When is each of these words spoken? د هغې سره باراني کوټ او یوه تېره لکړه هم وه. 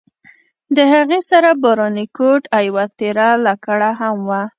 د 0.75 0.77
هغې 0.93 1.19
سره 1.29 1.49
باراني 1.61 2.05
کوټ 2.17 2.43
او 2.55 2.61
یوه 2.69 2.85
تېره 2.99 3.29
لکړه 3.47 3.89
هم 3.99 4.15
وه. 4.29 4.41